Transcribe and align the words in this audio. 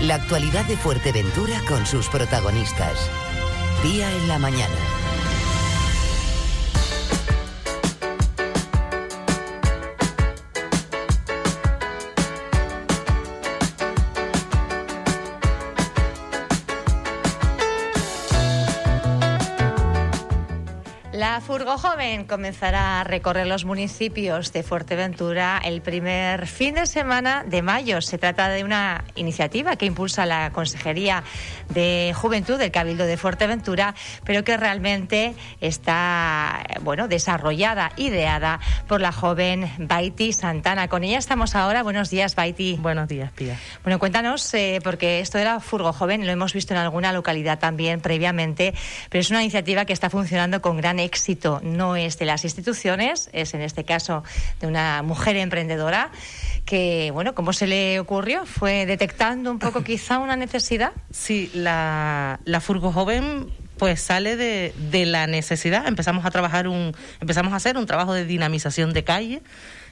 La 0.00 0.14
actualidad 0.14 0.64
de 0.64 0.78
Fuerteventura 0.78 1.60
con 1.68 1.84
sus 1.84 2.08
protagonistas. 2.08 3.10
Día 3.82 4.10
en 4.10 4.28
la 4.28 4.38
mañana. 4.38 4.99
La 21.40 21.46
Furgo 21.46 21.78
Joven 21.78 22.26
comenzará 22.26 23.00
a 23.00 23.04
recorrer 23.04 23.46
los 23.46 23.64
municipios 23.64 24.52
de 24.52 24.62
Fuerteventura 24.62 25.58
el 25.64 25.80
primer 25.80 26.46
fin 26.46 26.74
de 26.74 26.84
semana 26.84 27.44
de 27.48 27.62
mayo. 27.62 28.02
Se 28.02 28.18
trata 28.18 28.50
de 28.50 28.62
una 28.62 29.04
iniciativa 29.14 29.76
que 29.76 29.86
impulsa 29.86 30.26
la 30.26 30.50
Consejería 30.52 31.24
de 31.70 32.12
Juventud 32.14 32.58
del 32.58 32.70
Cabildo 32.70 33.06
de 33.06 33.16
Fuerteventura, 33.16 33.94
pero 34.22 34.44
que 34.44 34.58
realmente 34.58 35.34
está 35.62 36.62
bueno, 36.82 37.08
desarrollada, 37.08 37.92
ideada 37.96 38.60
por 38.86 39.00
la 39.00 39.10
joven 39.10 39.70
Baiti 39.78 40.34
Santana. 40.34 40.88
Con 40.88 41.04
ella 41.04 41.16
estamos 41.16 41.56
ahora. 41.56 41.82
Buenos 41.82 42.10
días, 42.10 42.34
Baiti. 42.34 42.76
Buenos 42.78 43.08
días, 43.08 43.32
Pía. 43.32 43.58
Bueno, 43.82 43.98
cuéntanos, 43.98 44.52
eh, 44.52 44.80
porque 44.84 45.20
esto 45.20 45.38
de 45.38 45.46
la 45.46 45.60
Furgo 45.60 45.94
Joven 45.94 46.26
lo 46.26 46.32
hemos 46.32 46.52
visto 46.52 46.74
en 46.74 46.80
alguna 46.80 47.14
localidad 47.14 47.58
también 47.58 48.02
previamente, 48.02 48.74
pero 49.08 49.22
es 49.22 49.30
una 49.30 49.40
iniciativa 49.40 49.86
que 49.86 49.94
está 49.94 50.10
funcionando 50.10 50.60
con 50.60 50.76
gran 50.76 50.98
éxito 50.98 51.29
éxito 51.30 51.60
no 51.62 51.94
es 51.94 52.18
de 52.18 52.24
las 52.24 52.44
instituciones, 52.44 53.30
es 53.32 53.54
en 53.54 53.60
este 53.60 53.84
caso 53.84 54.24
de 54.60 54.66
una 54.66 55.02
mujer 55.02 55.36
emprendedora 55.36 56.10
que, 56.64 57.10
bueno, 57.12 57.34
¿cómo 57.34 57.52
se 57.52 57.68
le 57.68 58.00
ocurrió? 58.00 58.46
¿Fue 58.46 58.84
detectando 58.84 59.50
un 59.50 59.60
poco 59.60 59.84
quizá 59.84 60.18
una 60.18 60.36
necesidad? 60.36 60.92
Sí, 61.12 61.50
la, 61.54 62.40
la 62.44 62.60
Furgo 62.60 62.92
Joven 62.92 63.48
pues 63.78 64.00
sale 64.00 64.36
de, 64.36 64.74
de, 64.90 65.06
la 65.06 65.26
necesidad. 65.26 65.86
Empezamos 65.86 66.26
a 66.26 66.30
trabajar 66.30 66.68
un, 66.68 66.94
empezamos 67.20 67.52
a 67.52 67.56
hacer 67.56 67.78
un 67.78 67.86
trabajo 67.86 68.12
de 68.12 68.26
dinamización 68.26 68.92
de 68.92 69.04
calle 69.04 69.42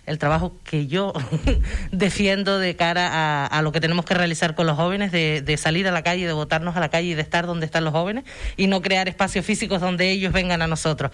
el 0.08 0.18
trabajo 0.18 0.52
que 0.64 0.86
yo 0.86 1.12
defiendo 1.92 2.58
de 2.58 2.76
cara 2.76 3.46
a, 3.46 3.62
lo 3.62 3.72
que 3.72 3.80
tenemos 3.80 4.04
que 4.04 4.14
realizar 4.14 4.54
con 4.54 4.66
los 4.66 4.76
jóvenes, 4.76 5.12
de, 5.12 5.42
de, 5.42 5.56
salir 5.56 5.86
a 5.86 5.92
la 5.92 6.02
calle, 6.02 6.26
de 6.26 6.32
votarnos 6.32 6.76
a 6.76 6.80
la 6.80 6.88
calle 6.88 7.08
y 7.08 7.14
de 7.14 7.22
estar 7.22 7.46
donde 7.46 7.66
están 7.66 7.84
los 7.84 7.92
jóvenes 7.92 8.24
y 8.56 8.66
no 8.66 8.80
crear 8.82 9.08
espacios 9.08 9.44
físicos 9.44 9.80
donde 9.80 10.10
ellos 10.10 10.32
vengan 10.32 10.62
a 10.62 10.66
nosotros. 10.66 11.12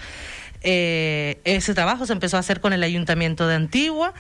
Eh, 0.63 1.41
ese 1.45 1.75
trabajo 1.75 2.07
se 2.07 2.15
empezó 2.15 2.39
a 2.39 2.41
hacer 2.41 2.61
con 2.61 2.73
el 2.73 2.83
Ayuntamiento 2.83 3.47
de 3.47 3.55
Antigua 3.55 4.15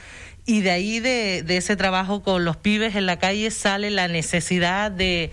y 0.44 0.60
de 0.60 0.70
ahí 0.72 1.00
de, 1.00 1.42
de 1.42 1.56
ese 1.56 1.74
trabajo 1.74 2.22
con 2.22 2.44
los 2.44 2.58
pibes 2.58 2.96
en 2.96 3.06
la 3.06 3.18
calle 3.18 3.50
sale 3.50 3.90
la 3.90 4.08
necesidad 4.08 4.90
de 4.90 5.32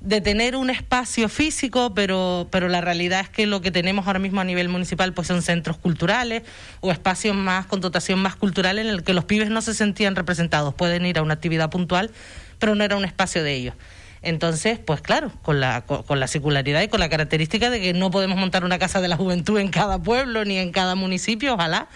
de 0.00 0.20
tener 0.20 0.54
un 0.54 0.70
espacio 0.70 1.28
físico, 1.28 1.92
pero, 1.92 2.46
pero 2.50 2.68
la 2.68 2.80
realidad 2.80 3.20
es 3.20 3.28
que 3.28 3.46
lo 3.46 3.60
que 3.60 3.70
tenemos 3.70 4.06
ahora 4.06 4.20
mismo 4.20 4.40
a 4.40 4.44
nivel 4.44 4.68
municipal 4.68 5.12
pues 5.12 5.26
son 5.26 5.42
centros 5.42 5.76
culturales 5.76 6.44
o 6.80 6.92
espacios 6.92 7.34
más 7.34 7.66
con 7.66 7.80
dotación 7.80 8.20
más 8.20 8.36
cultural 8.36 8.78
en 8.78 8.86
el 8.86 9.02
que 9.02 9.12
los 9.12 9.24
pibes 9.24 9.50
no 9.50 9.60
se 9.60 9.74
sentían 9.74 10.14
representados. 10.14 10.74
Pueden 10.74 11.04
ir 11.04 11.18
a 11.18 11.22
una 11.22 11.34
actividad 11.34 11.70
puntual, 11.70 12.12
pero 12.60 12.76
no 12.76 12.84
era 12.84 12.96
un 12.96 13.04
espacio 13.04 13.42
de 13.42 13.54
ellos. 13.54 13.74
Entonces, 14.22 14.78
pues 14.78 15.00
claro, 15.00 15.32
con 15.42 15.60
la, 15.60 15.82
con, 15.82 16.20
la 16.20 16.26
singularidad 16.26 16.82
y 16.82 16.88
con 16.88 17.00
la 17.00 17.08
característica 17.08 17.70
de 17.70 17.80
que 17.80 17.92
no 17.92 18.10
podemos 18.10 18.38
montar 18.38 18.64
una 18.64 18.78
casa 18.78 19.00
de 19.00 19.08
la 19.08 19.16
juventud 19.16 19.58
en 19.58 19.68
cada 19.68 20.00
pueblo 20.00 20.44
ni 20.44 20.58
en 20.58 20.70
cada 20.70 20.94
municipio, 20.94 21.54
ojalá. 21.54 21.88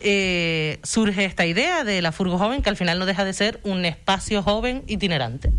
Eh, 0.00 0.80
surge 0.82 1.24
esta 1.24 1.46
idea 1.46 1.84
de 1.84 2.02
la 2.02 2.12
Furgo 2.12 2.36
Joven, 2.36 2.62
que 2.62 2.68
al 2.68 2.76
final 2.76 2.98
no 2.98 3.06
deja 3.06 3.24
de 3.24 3.32
ser 3.32 3.60
un 3.62 3.84
espacio 3.84 4.42
joven 4.42 4.82
itinerante. 4.86 5.52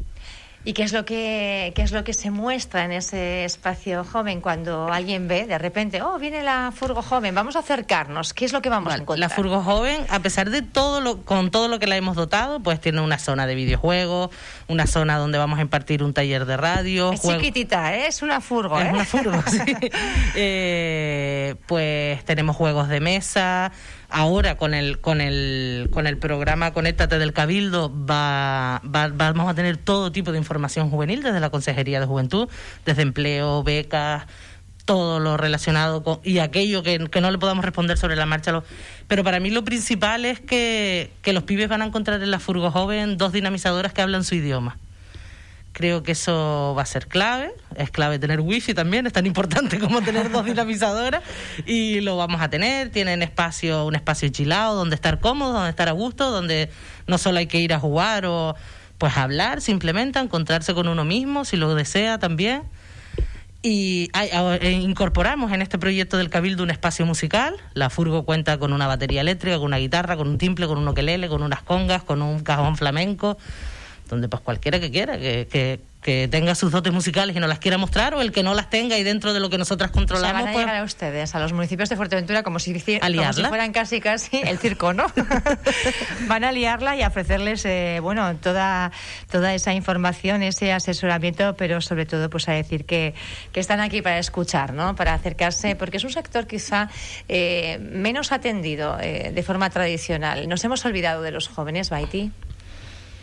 ¿Y 0.66 0.74
qué 0.74 0.84
es 0.84 0.94
lo 0.94 1.04
que 1.04 1.74
qué 1.76 1.82
es 1.82 1.92
lo 1.92 2.04
que 2.04 2.14
se 2.14 2.32
muestra 2.32 2.86
en 2.86 2.94
ese 2.94 3.44
espacio 3.44 4.06
joven 4.06 4.40
cuando 4.40 4.88
alguien 4.88 5.28
ve 5.28 5.46
de 5.46 5.58
repente, 5.58 6.02
oh, 6.02 6.18
viene 6.20 6.42
la 6.42 6.72
furgo 6.74 7.02
joven, 7.02 7.36
vamos 7.36 7.58
a 7.58 7.60
acercarnos? 7.60 8.34
¿Qué 8.34 8.46
es 8.46 8.54
lo 8.54 8.62
que 8.62 8.70
vamos 8.70 8.86
vale, 8.86 9.02
a 9.02 9.04
encontrar? 9.04 9.30
La 9.30 9.36
furgo 9.36 9.62
joven, 9.62 10.06
a 10.10 10.20
pesar 10.22 10.50
de 10.50 10.62
todo 10.62 11.02
lo 11.02 11.22
con 11.24 11.52
todo 11.52 11.68
lo 11.68 11.80
que 11.80 11.88
la 11.88 11.98
hemos 11.98 12.16
dotado, 12.16 12.62
pues 12.62 12.80
tiene 12.80 13.02
una 13.02 13.18
zona 13.18 13.46
de 13.46 13.56
videojuegos, 13.56 14.30
una 14.68 14.88
zona 14.88 15.18
donde 15.18 15.38
vamos 15.38 15.60
a 15.60 15.64
impartir 15.64 16.02
un 16.02 16.14
taller 16.14 16.46
de 16.46 16.56
radio. 16.56 17.12
Es 17.12 17.22
chiquitita, 17.22 17.96
¿eh? 17.96 18.08
es 18.08 18.22
una 18.22 18.40
furgo, 18.40 18.80
es 18.80 18.86
¿eh? 18.86 18.92
una 18.94 19.06
furgo, 19.06 19.44
sí. 19.48 19.60
eh, 20.36 21.43
pues 21.66 22.24
tenemos 22.26 22.56
juegos 22.56 22.90
de 22.90 23.00
mesa, 23.00 23.72
ahora 24.10 24.58
con 24.58 24.74
el 24.74 25.00
con 25.00 25.22
el 25.22 25.90
con 25.92 26.08
el 26.08 26.18
programa 26.18 26.74
Conéctate 26.74 27.20
del 27.20 27.34
Cabildo 27.34 27.90
va, 27.90 28.82
va, 28.84 29.08
vamos 29.10 29.50
a 29.50 29.54
tener 29.54 29.78
todo 29.78 30.12
tipo 30.12 30.32
de 30.32 30.38
información 30.38 30.90
juvenil 30.90 31.24
desde 31.24 31.40
la 31.40 31.50
Consejería 31.50 32.00
de 32.00 32.06
Juventud, 32.06 32.50
desde 32.86 33.02
empleo, 33.02 33.64
becas, 33.64 34.26
todo 34.86 35.20
lo 35.20 35.38
relacionado 35.38 36.04
con 36.04 36.20
y 36.24 36.40
aquello 36.40 36.84
que, 36.84 37.00
no 37.00 37.32
le 37.32 37.38
podamos 37.38 37.64
responder 37.64 37.98
sobre 37.98 38.16
la 38.16 38.26
marcha. 38.26 38.64
Pero 39.08 39.24
para 39.24 39.40
mí 39.40 39.50
lo 39.50 39.64
principal 39.64 40.26
es 40.26 40.40
que, 40.40 41.12
que 41.22 41.34
los 41.34 41.44
pibes 41.44 41.70
van 41.70 41.82
a 41.82 41.86
encontrar 41.86 42.22
en 42.22 42.32
la 42.32 42.40
Furgo 42.40 42.72
Joven 42.72 43.18
dos 43.18 43.32
dinamizadoras 43.32 43.94
que 43.94 44.02
hablan 44.02 44.24
su 44.24 44.36
idioma. 44.36 44.78
Creo 45.74 46.04
que 46.04 46.12
eso 46.12 46.76
va 46.78 46.84
a 46.84 46.86
ser 46.86 47.08
clave. 47.08 47.52
Es 47.76 47.90
clave 47.90 48.20
tener 48.20 48.40
wifi 48.40 48.76
también, 48.76 49.08
es 49.08 49.14
tan 49.14 49.26
importante 49.26 49.80
como 49.82 50.02
tener 50.04 50.32
dos 50.32 50.46
dinamizadoras. 50.46 51.24
Y 51.66 52.00
lo 52.02 52.16
vamos 52.16 52.42
a 52.42 52.50
tener. 52.50 52.90
Tienen 52.90 53.24
espacio, 53.24 53.86
un 53.86 53.96
espacio 53.96 54.30
chilado 54.30 54.76
donde 54.76 54.96
estar 54.96 55.20
cómodo, 55.20 55.54
donde 55.54 55.72
estar 55.72 55.90
a 55.90 55.94
gusto, 55.94 56.30
donde 56.30 56.70
no 57.08 57.18
solo 57.18 57.40
hay 57.40 57.48
que 57.48 57.60
ir 57.60 57.74
a 57.74 57.80
jugar 57.80 58.26
o 58.28 58.56
pues 59.00 59.18
hablar, 59.18 59.60
simplemente 59.60 60.20
encontrarse 60.20 60.74
con 60.76 60.88
uno 60.88 61.04
mismo, 61.04 61.44
si 61.44 61.58
lo 61.58 61.74
desea 61.74 62.20
también. 62.20 62.62
Y 63.64 64.10
hay, 64.14 64.30
a, 64.30 64.64
incorporamos 64.64 65.52
en 65.54 65.64
este 65.64 65.80
proyecto 65.80 66.18
del 66.18 66.30
Cabildo 66.30 66.62
un 66.62 66.70
espacio 66.70 67.06
musical. 67.06 67.56
La 67.74 67.90
Furgo 67.90 68.26
cuenta 68.26 68.60
con 68.60 68.74
una 68.74 68.86
batería 68.86 69.22
eléctrica, 69.22 69.58
con 69.58 69.66
una 69.66 69.78
guitarra, 69.78 70.18
con 70.18 70.28
un 70.28 70.38
timple, 70.38 70.68
con 70.68 70.78
un 70.78 70.88
ukelele, 70.88 71.30
con 71.30 71.42
unas 71.42 71.64
congas, 71.64 72.04
con 72.04 72.22
un 72.22 72.44
cajón 72.44 72.78
flamenco 72.78 73.38
donde 74.14 74.30
pues 74.30 74.42
cualquiera 74.42 74.80
que 74.80 74.92
quiera, 74.92 75.18
que, 75.18 75.48
que, 75.52 75.80
que, 76.02 76.28
tenga 76.28 76.54
sus 76.56 76.72
dotes 76.72 76.94
musicales 76.94 77.36
y 77.36 77.40
no 77.40 77.48
las 77.48 77.60
quiera 77.60 77.78
mostrar, 77.78 78.14
o 78.14 78.22
el 78.22 78.32
que 78.32 78.44
no 78.44 78.54
las 78.54 78.70
tenga 78.70 78.98
y 78.98 79.04
dentro 79.04 79.34
de 79.34 79.40
lo 79.40 79.50
que 79.50 79.58
nosotras 79.58 79.92
controlamos. 79.92 80.30
O 80.30 80.34
sea, 80.34 80.44
van 80.44 80.50
a 80.50 80.54
pues, 80.54 80.66
llegar 80.66 80.82
a 80.82 80.84
ustedes, 80.84 81.36
a 81.36 81.40
los 81.40 81.54
municipios 81.54 81.90
de 81.90 81.96
Fuerteventura, 81.96 82.44
como 82.44 82.60
si, 82.60 82.74
como 82.74 83.34
si 83.34 83.44
fueran 83.44 83.72
casi 83.72 84.00
casi 84.00 84.38
el 84.38 84.60
circo, 84.60 84.94
¿no? 84.94 85.06
van 86.28 86.44
a 86.44 86.52
liarla 86.52 86.96
y 86.96 87.02
a 87.02 87.08
ofrecerles, 87.08 87.66
eh, 87.66 88.00
bueno, 88.02 88.36
toda, 88.38 88.92
toda 89.32 89.54
esa 89.54 89.74
información, 89.74 90.44
ese 90.44 90.72
asesoramiento, 90.72 91.56
pero 91.56 91.82
sobre 91.82 92.06
todo 92.06 92.30
pues 92.30 92.48
a 92.50 92.54
decir 92.54 92.86
que, 92.86 93.16
que 93.52 93.60
están 93.60 93.80
aquí 93.80 94.02
para 94.02 94.20
escuchar, 94.20 94.74
¿no? 94.74 94.96
Para 94.96 95.14
acercarse, 95.14 95.76
porque 95.76 95.98
es 95.98 96.04
un 96.04 96.12
sector 96.12 96.46
quizá 96.46 96.90
eh, 97.28 97.80
menos 97.82 98.32
atendido 98.32 98.98
eh, 99.00 99.32
de 99.34 99.44
forma 99.44 99.70
tradicional. 99.70 100.48
Nos 100.48 100.64
hemos 100.64 100.86
olvidado 100.86 101.22
de 101.24 101.32
los 101.32 101.48
jóvenes, 101.48 101.90
Baiti. 101.90 102.32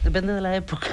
Depende 0.03 0.33
de 0.33 0.41
la 0.41 0.57
época. 0.57 0.89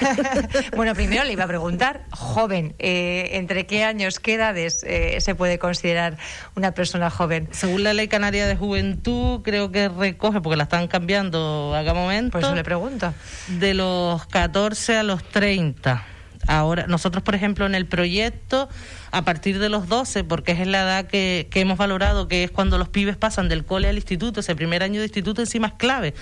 bueno, 0.76 0.94
primero 0.94 1.24
le 1.24 1.32
iba 1.32 1.44
a 1.44 1.46
preguntar, 1.46 2.04
joven, 2.10 2.74
eh, 2.78 3.30
¿entre 3.32 3.66
qué 3.66 3.84
años, 3.84 4.20
qué 4.20 4.34
edades 4.34 4.84
eh, 4.86 5.18
se 5.20 5.34
puede 5.34 5.58
considerar 5.58 6.18
una 6.54 6.72
persona 6.72 7.08
joven? 7.08 7.48
Según 7.52 7.84
la 7.84 7.94
Ley 7.94 8.08
Canaria 8.08 8.46
de 8.46 8.54
Juventud, 8.54 9.40
creo 9.42 9.72
que 9.72 9.88
recoge, 9.88 10.42
porque 10.42 10.56
la 10.56 10.64
están 10.64 10.88
cambiando 10.88 11.74
a 11.74 11.80
cada 11.80 11.94
momento. 11.94 12.32
Por 12.32 12.42
eso 12.42 12.54
le 12.54 12.64
pregunto. 12.64 13.14
De 13.46 13.72
los 13.72 14.26
14 14.26 14.98
a 14.98 15.02
los 15.02 15.24
30. 15.24 16.04
Ahora, 16.46 16.86
nosotros, 16.86 17.22
por 17.22 17.34
ejemplo, 17.34 17.64
en 17.64 17.74
el 17.74 17.86
proyecto, 17.86 18.68
a 19.10 19.22
partir 19.22 19.58
de 19.58 19.70
los 19.70 19.88
12, 19.88 20.24
porque 20.24 20.52
es 20.52 20.66
la 20.66 20.82
edad 20.82 21.06
que, 21.06 21.48
que 21.50 21.60
hemos 21.60 21.78
valorado, 21.78 22.28
que 22.28 22.44
es 22.44 22.50
cuando 22.50 22.76
los 22.78 22.88
pibes 22.90 23.16
pasan 23.16 23.48
del 23.48 23.64
cole 23.64 23.88
al 23.88 23.96
instituto, 23.96 24.40
ese 24.40 24.54
primer 24.54 24.82
año 24.82 25.00
de 25.00 25.06
instituto 25.06 25.40
encima 25.40 25.68
es 25.68 25.72
clave 25.74 26.14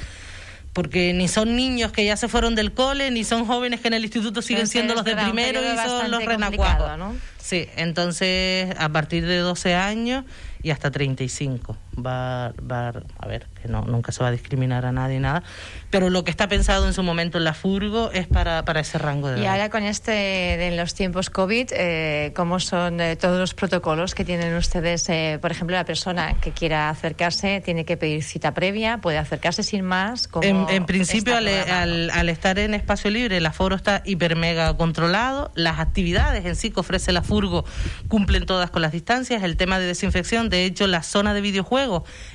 porque 0.76 1.14
ni 1.14 1.26
son 1.26 1.56
niños 1.56 1.91
que 1.91 2.04
ya 2.04 2.19
se 2.19 2.28
fueron 2.28 2.54
del 2.54 2.70
cole, 2.70 3.11
ni 3.11 3.25
son 3.25 3.46
jóvenes 3.46 3.81
que 3.81 3.88
en 3.88 3.94
el 3.94 4.02
instituto 4.02 4.43
siguen 4.43 4.67
siendo 4.67 4.94
los 4.94 5.06
de 5.06 5.17
primero 5.17 5.58
y 5.58 5.75
son 5.78 6.11
los 6.11 6.23
renacuados. 6.23 6.99
¿no? 6.99 7.17
Sí, 7.38 7.67
entonces 7.76 8.75
a 8.78 8.90
partir 8.90 9.25
de 9.25 9.38
12 9.38 9.75
años 9.75 10.26
y 10.62 10.73
hasta 10.73 10.90
35 10.90 11.78
va, 11.96 12.52
va 12.60 12.93
a 13.19 13.26
ver, 13.26 13.46
que 13.60 13.69
no, 13.69 13.82
nunca 13.82 14.12
se 14.12 14.22
va 14.22 14.28
a 14.28 14.32
discriminar 14.32 14.87
a 14.87 14.93
nadie, 14.93 15.20
nada, 15.20 15.43
pero 15.90 16.10
lo 16.10 16.25
que 16.25 16.31
está 16.31 16.48
pensado 16.48 16.87
en 16.87 16.93
su 16.93 17.02
momento 17.02 17.38
en 17.38 17.44
la 17.44 17.54
Furgo 17.54 18.10
es 18.12 18.26
para, 18.26 18.64
para 18.64 18.81
ese 18.81 18.98
rango 18.98 19.28
de 19.28 19.34
edad. 19.34 19.43
Y 19.43 19.46
ahora 19.46 19.70
con 19.70 19.82
este, 19.84 20.10
de 20.10 20.76
los 20.76 20.94
tiempos 20.94 21.31
COVID, 21.31 21.69
eh, 21.72 22.32
¿cómo 22.34 22.60
son 22.60 23.00
eh, 23.00 23.16
todos 23.16 23.38
los 23.38 23.54
protocolos 23.54 24.14
que 24.14 24.25
tienen 24.25 24.54
ustedes? 24.56 25.08
Eh, 25.08 25.38
por 25.40 25.50
ejemplo, 25.50 25.76
la 25.76 25.84
persona 25.84 26.34
que 26.40 26.52
quiera 26.52 26.90
acercarse 26.90 27.60
tiene 27.64 27.84
que 27.84 27.96
pedir 27.96 28.22
cita 28.22 28.52
previa, 28.54 28.98
puede 28.98 29.19
acercarse 29.19 29.62
sin 29.62 29.84
más. 29.84 30.28
En, 30.43 30.66
en, 30.69 30.87
principio, 30.87 31.37
al, 31.37 31.48
al, 31.48 32.10
al, 32.10 32.28
estar 32.28 32.58
en 32.58 32.75
espacio 32.75 33.10
libre, 33.10 33.38
el 33.38 33.46
aforo 33.46 33.76
está 33.76 34.02
hiper 34.04 34.37
mega 34.37 34.76
controlado, 34.76 35.50
las 35.54 35.78
actividades 35.78 36.44
en 36.44 36.56
sí 36.56 36.70
que 36.70 36.81
ofrece 36.81 37.12
la 37.12 37.22
Furgo 37.22 37.64
cumplen 38.08 38.46
todas 38.46 38.70
con 38.70 38.82
las 38.82 38.93
distancias, 38.93 39.43
el 39.43 39.56
tema 39.56 39.78
de 39.78 39.87
desinfección, 39.87 40.48
de 40.48 40.64
hecho, 40.64 40.87
la 40.87 41.02
zona 41.02 41.34
de 41.34 41.40
videojuegos 41.40 41.86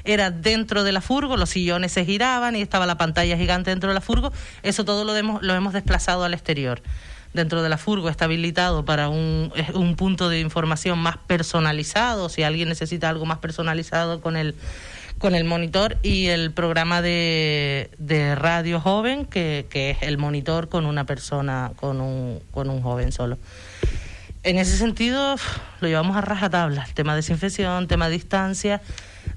era 0.03 0.31
dentro 0.31 0.83
de 0.83 0.91
la 0.91 1.01
Furgo, 1.01 1.37
los 1.37 1.49
sillones 1.49 1.91
se 1.91 2.05
giraban 2.05 2.55
y 2.55 2.61
estaba 2.61 2.85
la 2.85 2.97
pantalla 2.97 3.37
gigante 3.37 3.69
dentro 3.69 3.89
de 3.89 3.95
la 3.95 4.01
Furgo, 4.01 4.31
eso 4.63 4.85
todo 4.85 5.05
lo 5.05 5.15
hemos, 5.15 5.41
lo 5.41 5.53
hemos 5.53 5.73
desplazado 5.73 6.23
al 6.23 6.33
exterior 6.33 6.81
dentro 7.33 7.63
de 7.63 7.69
la 7.69 7.77
furgo 7.77 8.09
está 8.09 8.25
habilitado 8.25 8.83
para 8.83 9.07
un, 9.07 9.53
un 9.73 9.95
punto 9.95 10.27
de 10.27 10.41
información 10.41 10.99
más 10.99 11.15
personalizado, 11.15 12.27
si 12.27 12.43
alguien 12.43 12.67
necesita 12.67 13.09
algo 13.09 13.25
más 13.25 13.37
personalizado 13.37 14.19
con 14.19 14.35
el 14.35 14.55
con 15.17 15.35
el 15.35 15.43
monitor 15.43 15.97
y 16.01 16.27
el 16.27 16.51
programa 16.51 17.03
de, 17.03 17.91
de 17.99 18.33
radio 18.33 18.81
joven, 18.81 19.25
que, 19.25 19.67
que, 19.69 19.91
es 19.91 19.97
el 20.01 20.17
monitor 20.17 20.67
con 20.67 20.87
una 20.87 21.05
persona, 21.05 21.73
con 21.75 22.01
un, 22.01 22.39
con 22.49 22.71
un 22.71 22.81
joven 22.81 23.11
solo. 23.11 23.37
En 24.41 24.57
ese 24.57 24.75
sentido, 24.75 25.35
lo 25.79 25.87
llevamos 25.87 26.17
a 26.17 26.21
rajatabla. 26.21 26.87
Tema 26.95 27.13
de 27.13 27.17
desinfección, 27.17 27.87
tema 27.87 28.07
de 28.07 28.13
distancia. 28.13 28.81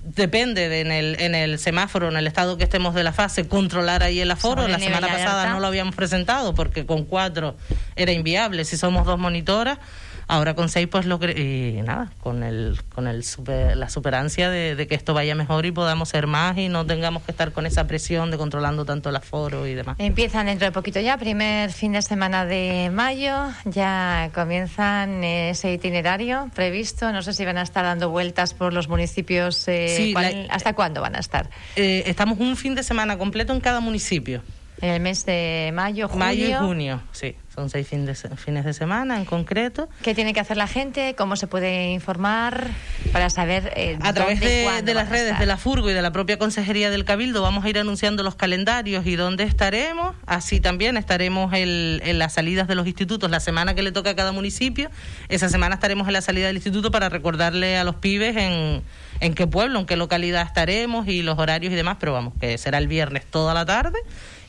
Depende 0.07 0.69
de 0.69 0.81
en 0.83 0.93
el, 0.93 1.17
en 1.19 1.35
el 1.35 1.59
semáforo, 1.59 2.09
en 2.09 2.17
el 2.17 2.27
estado 2.27 2.59
que 2.59 2.65
estemos 2.65 2.95
de 2.95 3.03
la 3.03 3.15
fase, 3.15 3.49
controlar 3.49 4.03
ahí 4.03 4.21
el 4.21 4.31
aforo. 4.31 4.69
La 4.69 4.79
semana 4.79 5.09
pasada 5.09 5.49
no 5.49 5.61
lo 5.61 5.67
habíamos 5.67 5.95
presentado 5.95 6.55
porque 6.55 6.85
con 6.85 7.05
cuatro 7.05 7.57
era 7.97 8.13
inviable. 8.13 8.67
Si 8.67 8.77
somos 8.77 9.07
dos 9.07 9.19
monitoras, 9.19 9.79
Ahora 10.27 10.55
con 10.55 10.69
seis, 10.69 10.89
pues 10.91 11.07
lo 11.07 11.19
y 11.25 11.81
nada, 11.83 12.11
con 12.23 12.43
el, 12.43 12.81
con 12.95 13.07
el 13.07 13.25
super, 13.25 13.77
la 13.77 13.89
superancia 13.89 14.49
de, 14.51 14.75
de, 14.75 14.87
que 14.87 14.95
esto 14.95 15.13
vaya 15.15 15.35
mejor 15.35 15.67
y 15.67 15.71
podamos 15.73 16.09
ser 16.09 16.27
más 16.27 16.57
y 16.59 16.69
no 16.69 16.87
tengamos 16.87 17.23
que 17.23 17.31
estar 17.33 17.53
con 17.53 17.67
esa 17.67 17.87
presión 17.87 18.31
de 18.31 18.39
controlando 18.39 18.85
tanto 18.85 19.11
el 19.11 19.17
aforo 19.17 19.67
y 19.67 19.75
demás. 19.75 19.97
Empiezan 19.99 20.47
dentro 20.47 20.67
de 20.67 20.73
poquito 20.73 21.01
ya, 21.01 21.19
primer 21.19 21.73
fin 21.73 21.93
de 21.93 22.03
semana 22.03 22.47
de 22.47 22.91
mayo, 22.93 23.51
ya 23.65 24.31
comienzan 24.35 25.23
ese 25.25 25.73
itinerario 25.73 26.51
previsto. 26.55 27.13
No 27.13 27.23
sé 27.23 27.33
si 27.33 27.45
van 27.45 27.59
a 27.59 27.63
estar 27.63 27.85
dando 27.85 28.11
vueltas 28.11 28.55
por 28.55 28.73
los 28.73 28.89
municipios. 28.89 29.67
Eh, 29.69 29.95
Sí, 29.97 30.13
¿cuál- 30.13 30.47
la- 30.49 30.55
¿Hasta 30.55 30.73
cuándo 30.75 31.01
van 31.01 31.17
a 31.17 31.19
estar? 31.21 31.51
Eh, 31.77 32.05
estamos 32.07 32.39
un 32.41 32.57
fin 32.57 32.75
de 32.75 32.83
semana 32.83 33.19
completo 33.19 33.53
en 33.53 33.61
cada 33.61 33.81
municipio. 33.81 34.43
En 34.81 34.91
el 34.91 35.01
mes 35.01 35.25
de 35.25 35.71
mayo, 35.73 36.09
junio. 36.09 36.25
Mayo 36.27 36.49
y 36.49 36.53
junio, 36.55 37.01
sí. 37.13 37.37
Son 37.55 37.71
seis 37.71 37.87
fin 37.87 38.05
de 38.05 38.15
fines 38.15 38.65
de 38.65 38.73
semana 38.73 39.17
en 39.17 39.25
concreto. 39.25 39.89
¿Qué 40.03 40.13
tiene 40.15 40.33
que 40.33 40.41
hacer 40.41 40.57
la 40.57 40.67
gente? 40.67 41.15
¿Cómo 41.17 41.37
se 41.37 41.47
puede 41.47 41.93
informar 41.93 42.69
para 43.13 43.31
saber 43.31 43.73
eh, 43.77 43.97
A 44.03 44.13
través 44.13 44.41
dónde 44.41 44.55
de, 44.75 44.83
de 44.83 44.95
las 44.95 45.09
redes 45.09 45.39
de 45.39 45.47
la 45.47 45.57
Furgo 45.57 45.89
y 45.89 45.93
de 45.93 46.03
la 46.03 46.11
propia 46.11 46.37
Consejería 46.37 46.91
del 46.91 47.05
Cabildo 47.05 47.43
vamos 47.43 47.65
a 47.65 47.69
ir 47.69 47.79
anunciando 47.79 48.25
los 48.25 48.35
calendarios 48.35 49.07
y 49.07 49.15
dónde 49.15 49.45
estaremos. 49.45 50.17
Así 50.27 50.59
también 50.59 50.97
estaremos 50.97 51.53
el- 51.55 52.03
en 52.05 52.19
las 52.19 52.33
salidas 52.33 52.67
de 52.67 52.75
los 52.75 52.87
institutos 52.89 53.31
la 53.31 53.39
semana 53.39 53.75
que 53.75 53.83
le 53.83 53.93
toca 53.93 54.11
a 54.11 54.17
cada 54.17 54.33
municipio. 54.33 54.91
Esa 55.29 55.49
semana 55.49 55.77
estaremos 55.77 56.09
en 56.09 56.15
la 56.15 56.23
salida 56.23 56.49
del 56.49 56.57
instituto 56.57 56.91
para 56.91 57.09
recordarle 57.09 57.77
a 57.79 57.85
los 57.85 57.95
pibes 57.97 58.37
en, 58.37 58.83
en 59.21 59.35
qué 59.35 59.47
pueblo, 59.47 59.79
en 59.79 59.87
qué 59.87 59.97
localidad 59.97 60.43
estaremos 60.43 61.07
y 61.07 61.23
los 61.23 61.39
horarios 61.39 61.73
y 61.73 61.77
demás. 61.77 61.99
Pero 62.01 62.13
vamos, 62.15 62.33
que 62.41 62.59
será 62.59 62.79
el 62.79 62.89
viernes 62.89 63.25
toda 63.27 63.55
la 63.55 63.65
tarde 63.65 63.99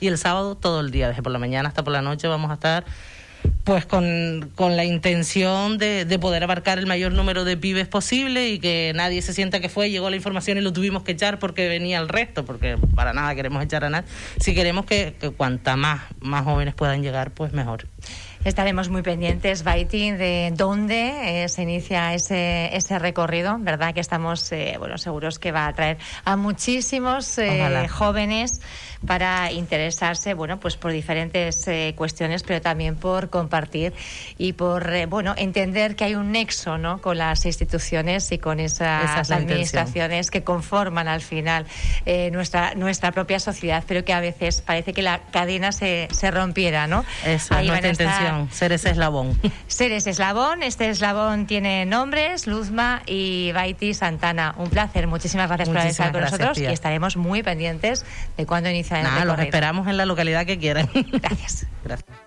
y 0.01 0.07
el 0.07 0.17
sábado 0.17 0.55
todo 0.55 0.81
el 0.81 0.89
día. 0.91 1.07
Desde 1.09 1.21
por 1.21 1.31
la 1.31 1.39
mañana 1.39 1.69
hasta 1.69 1.83
por 1.83 1.93
la 1.93 2.01
noche 2.01 2.27
vamos 2.27 2.49
a 2.51 2.55
estar 2.55 2.83
pues 3.65 3.87
con, 3.87 4.51
con 4.53 4.77
la 4.77 4.85
intención 4.85 5.79
de, 5.79 6.05
de 6.05 6.19
poder 6.19 6.43
abarcar 6.43 6.77
el 6.77 6.85
mayor 6.85 7.13
número 7.13 7.43
de 7.43 7.57
pibes 7.57 7.87
posible 7.87 8.49
y 8.49 8.59
que 8.59 8.93
nadie 8.95 9.23
se 9.23 9.33
sienta 9.33 9.59
que 9.59 9.69
fue, 9.69 9.89
llegó 9.89 10.11
la 10.11 10.15
información 10.15 10.59
y 10.59 10.61
lo 10.61 10.71
tuvimos 10.71 11.01
que 11.01 11.13
echar 11.13 11.39
porque 11.39 11.67
venía 11.67 11.99
el 11.99 12.07
resto, 12.07 12.45
porque 12.45 12.77
para 12.93 13.11
nada 13.13 13.33
queremos 13.33 13.63
echar 13.63 13.83
a 13.83 13.89
nadie. 13.89 14.07
Si 14.39 14.53
queremos 14.53 14.85
que, 14.85 15.15
que 15.19 15.31
cuanta 15.31 15.75
más, 15.75 16.03
más 16.21 16.43
jóvenes 16.43 16.75
puedan 16.75 17.01
llegar, 17.01 17.31
pues 17.31 17.53
mejor. 17.53 17.87
Estaremos 18.45 18.89
muy 18.89 19.01
pendientes, 19.01 19.63
Baitin, 19.63 20.19
de 20.19 20.53
dónde 20.55 21.45
eh, 21.45 21.49
se 21.49 21.63
inicia 21.63 22.13
ese, 22.13 22.69
ese 22.75 22.99
recorrido, 22.99 23.57
¿verdad? 23.59 23.91
Que 23.91 24.01
estamos 24.01 24.51
eh, 24.51 24.75
bueno, 24.77 24.99
seguros 24.99 25.39
que 25.39 25.51
va 25.51 25.65
a 25.65 25.69
atraer 25.69 25.97
a 26.25 26.35
muchísimos 26.35 27.39
eh, 27.39 27.87
jóvenes 27.87 28.61
para 29.07 29.51
interesarse, 29.51 30.35
bueno, 30.35 30.59
pues 30.59 30.77
por 30.77 30.91
diferentes 30.91 31.67
eh, 31.67 31.95
cuestiones, 31.97 32.43
pero 32.43 32.61
también 32.61 32.97
por 32.97 33.31
compartir 33.31 33.93
y 34.37 34.53
por, 34.53 35.07
bueno, 35.07 35.33
entender 35.37 35.95
que 35.95 36.03
hay 36.03 36.13
un 36.13 36.31
nexo, 36.31 36.77
¿no? 36.77 37.01
Con 37.01 37.17
las 37.17 37.47
instituciones 37.47 38.31
y 38.31 38.37
con 38.37 38.59
esas 38.59 39.05
es 39.05 39.09
intención. 39.09 39.39
administraciones 39.39 40.29
que 40.29 40.43
conforman 40.43 41.07
al 41.07 41.21
final 41.21 41.65
nuestra, 42.31 42.75
nuestra 42.75 43.11
propia 43.11 43.39
sociedad, 43.39 43.83
pero 43.87 44.05
que 44.05 44.13
a 44.13 44.19
veces 44.19 44.61
parece 44.61 44.93
que 44.93 45.01
la 45.01 45.21
cadena 45.31 45.71
se, 45.71 46.07
se 46.11 46.29
rompiera, 46.29 46.85
¿no? 46.85 47.03
Esa 47.25 47.57
Ahí 47.57 47.65
es 47.65 47.71
van 47.71 47.83
nuestra 47.83 48.09
a 48.11 48.17
estar 48.17 48.34
intención, 48.41 48.57
ser 48.57 48.71
ese 48.71 48.89
eslabón. 48.91 49.39
Seres 49.67 50.07
Eslabón, 50.07 50.63
este 50.63 50.89
eslabón 50.89 51.47
tiene 51.47 51.85
nombres, 51.85 52.47
Luzma 52.47 53.01
y 53.05 53.51
Baiti 53.51 53.93
Santana. 53.93 54.55
Un 54.57 54.69
placer, 54.69 55.07
muchísimas 55.07 55.47
gracias 55.47 55.69
por 55.69 55.77
Muchísimas 55.77 55.91
estar 55.91 56.11
con 56.11 56.21
gracias, 56.21 56.39
nosotros 56.39 56.57
tía. 56.57 56.69
y 56.71 56.73
estaremos 56.73 57.17
muy 57.17 57.43
pendientes 57.43 58.05
de 58.37 58.45
cuándo 58.45 58.69
inicia 58.69 58.97
el 58.97 59.03
Nada, 59.03 59.25
los 59.25 59.39
esperamos 59.39 59.87
en 59.87 59.97
la 59.97 60.05
localidad 60.05 60.45
que 60.45 60.57
quieran. 60.57 60.89
Gracias. 61.11 61.67
Gracias. 61.83 62.24